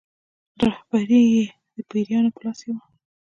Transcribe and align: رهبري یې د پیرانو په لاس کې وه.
رهبري 0.65 1.21
یې 1.33 1.45
د 1.73 1.75
پیرانو 1.89 2.29
په 2.35 2.39
لاس 2.43 2.59
کې 2.63 2.69
وه. 2.73 2.83